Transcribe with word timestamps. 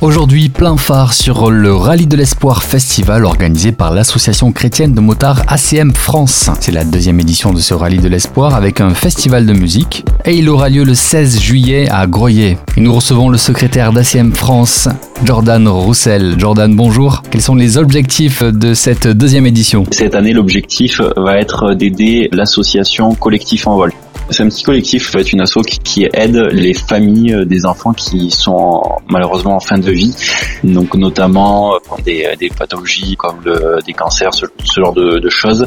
Aujourd'hui, 0.00 0.48
plein 0.48 0.76
phare 0.76 1.12
sur 1.12 1.50
le 1.50 1.74
Rallye 1.74 2.06
de 2.06 2.16
l'Espoir 2.16 2.62
Festival 2.62 3.24
organisé 3.24 3.72
par 3.72 3.92
l'association 3.92 4.52
chrétienne 4.52 4.94
de 4.94 5.00
motards 5.00 5.42
ACM 5.48 5.92
France. 5.92 6.50
C'est 6.60 6.70
la 6.70 6.84
deuxième 6.84 7.18
édition 7.18 7.52
de 7.52 7.58
ce 7.58 7.74
Rallye 7.74 7.98
de 7.98 8.06
l'Espoir 8.06 8.54
avec 8.54 8.80
un 8.80 8.94
festival 8.94 9.44
de 9.44 9.52
musique 9.52 10.04
et 10.24 10.36
il 10.36 10.48
aura 10.50 10.68
lieu 10.68 10.84
le 10.84 10.94
16 10.94 11.40
juillet 11.40 11.88
à 11.90 12.06
Groyer. 12.06 12.58
Nous 12.76 12.94
recevons 12.94 13.28
le 13.28 13.38
secrétaire 13.38 13.92
d'ACM 13.92 14.32
France, 14.34 14.88
Jordan 15.24 15.66
Roussel. 15.66 16.36
Jordan, 16.38 16.76
bonjour. 16.76 17.24
Quels 17.28 17.42
sont 17.42 17.56
les 17.56 17.76
objectifs 17.76 18.44
de 18.44 18.74
cette 18.74 19.08
deuxième 19.08 19.46
édition? 19.46 19.82
Cette 19.90 20.14
année, 20.14 20.32
l'objectif 20.32 21.00
va 21.16 21.38
être 21.38 21.74
d'aider 21.74 22.28
l'association 22.30 23.16
Collectif 23.16 23.66
en 23.66 23.74
Vol. 23.74 23.92
C'est 24.30 24.42
un 24.42 24.48
petit 24.48 24.62
collectif, 24.62 25.08
en 25.08 25.18
fait, 25.18 25.32
une 25.32 25.40
asso 25.40 25.58
qui, 25.62 26.06
aide 26.12 26.36
les 26.52 26.74
familles 26.74 27.34
euh, 27.34 27.44
des 27.44 27.64
enfants 27.64 27.92
qui 27.92 28.30
sont 28.30 28.82
malheureusement 29.08 29.56
en 29.56 29.60
fin 29.60 29.78
de 29.78 29.90
vie, 29.90 30.14
donc 30.62 30.94
notamment 30.94 31.74
euh, 31.74 31.78
des, 32.04 32.28
des 32.38 32.50
pathologies 32.50 33.16
comme 33.16 33.38
des 33.86 33.92
cancers, 33.94 34.34
ce, 34.34 34.46
genre 34.76 34.92
de, 34.92 35.28
choses. 35.30 35.66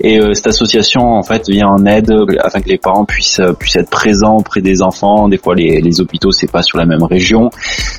Et 0.00 0.18
euh, 0.18 0.32
cette 0.32 0.48
association 0.48 1.02
en 1.02 1.22
fait 1.22 1.48
vient 1.48 1.68
en 1.68 1.84
aide 1.86 2.12
afin 2.40 2.60
que 2.60 2.68
les 2.68 2.78
parents 2.78 3.04
puissent 3.04 3.40
puissent 3.58 3.76
être 3.76 3.90
présents 3.90 4.36
auprès 4.36 4.60
des 4.60 4.80
enfants. 4.82 5.28
Des 5.28 5.38
fois, 5.38 5.54
les, 5.54 5.80
les 5.80 6.00
hôpitaux 6.00 6.32
c'est 6.32 6.50
pas 6.50 6.62
sur 6.62 6.78
la 6.78 6.86
même 6.86 7.02
région, 7.02 7.50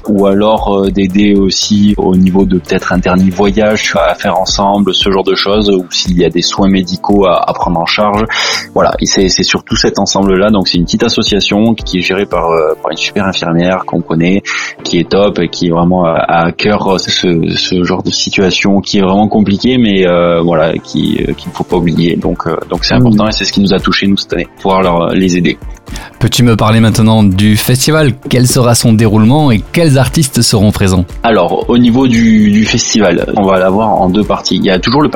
ou 0.07 0.25
alors 0.25 0.89
d'aider 0.91 1.35
aussi 1.35 1.93
au 1.97 2.15
niveau 2.15 2.45
de 2.45 2.57
peut-être 2.57 2.93
un 2.93 2.97
dernier 2.97 3.29
voyage 3.29 3.93
à 3.95 4.15
faire 4.15 4.39
ensemble, 4.39 4.93
ce 4.93 5.11
genre 5.11 5.23
de 5.23 5.35
choses, 5.35 5.69
ou 5.69 5.85
s'il 5.91 6.17
y 6.17 6.25
a 6.25 6.29
des 6.29 6.41
soins 6.41 6.69
médicaux 6.69 7.25
à, 7.25 7.49
à 7.49 7.53
prendre 7.53 7.79
en 7.79 7.85
charge. 7.85 8.23
Voilà, 8.73 8.93
et 8.99 9.05
c'est 9.05 9.29
surtout 9.43 9.75
cette 9.75 9.98
ensemble-là. 9.99 10.49
Donc 10.49 10.67
c'est 10.67 10.77
une 10.77 10.85
petite 10.85 11.03
association 11.03 11.73
qui 11.73 11.99
est 11.99 12.01
gérée 12.01 12.25
par, 12.25 12.49
euh, 12.49 12.73
par 12.81 12.91
une 12.91 12.97
super 12.97 13.25
infirmière 13.25 13.85
qu'on 13.85 14.01
connaît, 14.01 14.41
qui 14.83 14.99
est 14.99 15.09
top 15.09 15.39
et 15.39 15.49
qui 15.49 15.67
est 15.67 15.71
vraiment 15.71 16.05
à, 16.05 16.51
cœur 16.51 16.87
euh, 16.87 16.97
ce, 16.97 17.09
ce, 17.55 17.83
genre 17.83 18.03
de 18.03 18.11
situation 18.11 18.81
qui 18.81 18.99
est 18.99 19.01
vraiment 19.01 19.27
compliqué, 19.27 19.77
mais 19.77 20.07
euh, 20.07 20.41
voilà, 20.41 20.73
qui 20.73 21.17
qu'il 21.37 21.49
ne 21.49 21.53
faut 21.53 21.63
pas 21.63 21.77
oublier. 21.77 22.15
Donc 22.15 22.47
donc 22.69 22.83
c'est 22.83 22.95
important 22.95 23.27
et 23.27 23.31
c'est 23.31 23.45
ce 23.45 23.51
qui 23.51 23.61
nous 23.61 23.73
a 23.73 23.79
touché 23.79 24.07
nous 24.07 24.17
cette 24.17 24.33
année, 24.33 24.47
pouvoir 24.61 24.81
leur 24.81 25.09
les 25.09 25.37
aider. 25.37 25.57
Peux-tu 26.19 26.43
me 26.43 26.55
parler 26.55 26.79
maintenant 26.79 27.23
du 27.23 27.55
festival? 27.55 28.13
Quel 28.29 28.47
sera 28.47 28.75
son 28.75 28.93
déroulement 28.93 29.51
et 29.51 29.61
quels 29.71 29.97
artistes 29.97 30.41
seront 30.41 30.71
présents? 30.71 31.05
Alors, 31.23 31.69
au 31.69 31.77
niveau 31.77 32.07
du, 32.07 32.65
festival, 32.65 33.25
on 33.37 33.45
va 33.45 33.57
l'avoir 33.57 33.89
en 33.89 34.09
deux 34.09 34.23
parties. 34.23 34.57
Il 34.57 34.65
y 34.65 34.69
a 34.69 34.79
toujours 34.79 35.01
le, 35.01 35.09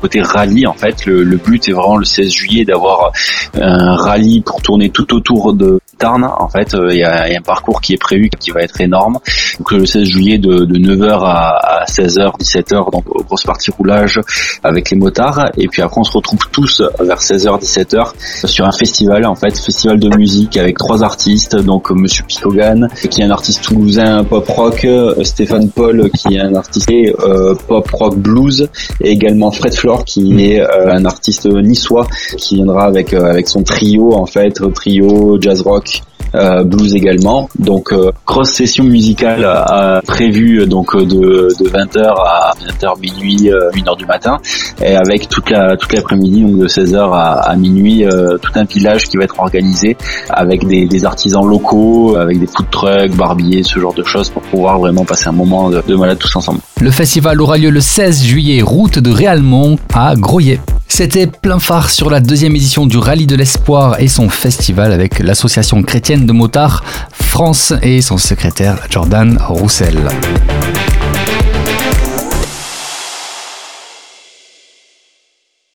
côté 0.00 0.20
rallye, 0.20 0.66
en 0.66 0.74
fait. 0.74 1.06
Le, 1.06 1.24
but 1.36 1.68
est 1.68 1.72
vraiment 1.72 1.96
le 1.96 2.04
16 2.04 2.30
juillet 2.30 2.64
d'avoir 2.64 3.12
un 3.60 3.96
rallye 3.96 4.40
pour 4.42 4.60
tourner 4.60 4.90
tout 4.90 5.14
autour 5.14 5.54
de 5.54 5.80
Tarn. 5.98 6.24
En 6.24 6.48
fait, 6.48 6.74
euh, 6.74 6.92
il 6.92 6.98
y, 6.98 7.04
a, 7.04 7.24
un 7.24 7.42
parcours 7.42 7.80
qui 7.80 7.94
est 7.94 7.98
prévu 7.98 8.28
qui 8.38 8.50
va 8.50 8.60
être 8.60 8.80
énorme. 8.80 9.18
Donc, 9.58 9.72
le 9.72 9.86
16 9.86 10.04
juillet 10.04 10.38
de, 10.38 10.64
de 10.64 10.78
9h 10.78 11.20
à, 11.24 11.77
à 11.77 11.77
16h, 11.88 12.38
17h, 12.38 12.92
donc 12.92 13.04
grosse 13.26 13.44
partie 13.44 13.70
roulage 13.70 14.20
avec 14.62 14.90
les 14.90 14.96
motards. 14.96 15.50
Et 15.56 15.68
puis 15.68 15.82
après, 15.82 16.00
on 16.00 16.04
se 16.04 16.12
retrouve 16.12 16.40
tous 16.52 16.82
vers 17.00 17.20
16h, 17.20 17.60
17h 17.60 18.46
sur 18.46 18.66
un 18.66 18.72
festival, 18.72 19.26
en 19.26 19.34
fait, 19.34 19.58
festival 19.58 19.98
de 19.98 20.14
musique 20.16 20.56
avec 20.56 20.78
trois 20.78 21.02
artistes, 21.02 21.56
donc 21.56 21.90
Monsieur 21.90 22.24
Picogan, 22.24 22.88
qui 23.10 23.20
est 23.20 23.24
un 23.24 23.30
artiste 23.30 23.62
toulousain 23.62 24.24
pop 24.24 24.48
rock, 24.48 24.86
Stéphane 25.22 25.70
Paul, 25.70 26.10
qui 26.10 26.36
est 26.36 26.40
un 26.40 26.54
artiste 26.54 26.90
euh, 26.90 27.54
pop 27.66 27.88
rock 27.92 28.16
blues, 28.16 28.68
et 29.00 29.10
également 29.10 29.50
Fred 29.50 29.74
Flore, 29.74 30.04
qui 30.04 30.44
est 30.44 30.60
euh, 30.60 30.92
un 30.92 31.04
artiste 31.04 31.46
niçois, 31.46 32.06
qui 32.36 32.56
viendra 32.56 32.84
avec 32.84 33.12
avec 33.12 33.48
son 33.48 33.62
trio 33.62 34.14
en 34.14 34.26
fait, 34.26 34.60
trio 34.74 35.38
jazz 35.40 35.60
rock 35.62 36.02
euh, 36.34 36.64
blues 36.64 36.94
également. 36.94 37.48
Donc 37.58 37.92
euh, 37.92 38.10
grosse 38.26 38.52
session 38.52 38.84
musicale 38.84 39.44
euh, 39.44 40.00
prévue 40.06 40.66
donc 40.66 40.96
de, 40.96 41.06
de 41.06 41.68
20h 41.68 42.02
à 42.02 42.52
20h 42.66 43.00
minuit, 43.00 43.50
1h 43.50 43.96
du 43.96 44.06
matin, 44.06 44.38
et 44.82 44.94
avec 44.96 45.28
toute 45.28 45.50
la 45.50 45.76
toute 45.76 45.92
l'après-midi 45.92 46.42
donc 46.42 46.58
de 46.58 46.68
16h 46.68 47.10
à, 47.12 47.56
minuit 47.56 48.04
tout 48.42 48.52
un 48.54 48.64
village 48.64 49.04
qui 49.04 49.16
va 49.16 49.24
être 49.24 49.38
organisé 49.38 49.96
avec 50.30 50.66
des, 50.66 50.86
des, 50.86 51.04
artisans 51.04 51.46
locaux, 51.46 52.16
avec 52.16 52.38
des 52.38 52.46
food 52.46 52.66
trucks, 52.70 53.16
barbiers, 53.16 53.62
ce 53.62 53.78
genre 53.80 53.94
de 53.94 54.04
choses 54.04 54.28
pour 54.30 54.42
pouvoir 54.42 54.78
vraiment 54.78 55.04
passer 55.04 55.28
un 55.28 55.32
moment 55.32 55.70
de, 55.70 55.82
de 55.86 55.94
malade 55.96 56.18
tous 56.18 56.34
ensemble. 56.36 56.60
Le 56.80 56.90
festival 56.90 57.40
aura 57.40 57.58
lieu 57.58 57.70
le 57.70 57.80
16 57.80 58.22
juillet, 58.22 58.62
route 58.62 58.98
de 58.98 59.10
Réalmont 59.10 59.76
à 59.94 60.14
Groyer. 60.14 60.60
C'était 60.88 61.26
plein 61.28 61.60
phare 61.60 61.90
sur 61.90 62.10
la 62.10 62.18
deuxième 62.18 62.56
édition 62.56 62.86
du 62.86 62.98
Rallye 62.98 63.26
de 63.26 63.36
l'Espoir 63.36 64.00
et 64.00 64.08
son 64.08 64.28
festival 64.28 64.90
avec 64.90 65.20
l'association 65.20 65.82
chrétienne 65.82 66.17
de 66.26 66.32
motards 66.32 66.82
France 67.12 67.72
et 67.82 68.00
son 68.02 68.18
secrétaire 68.18 68.78
Jordan 68.90 69.38
Roussel. 69.48 70.08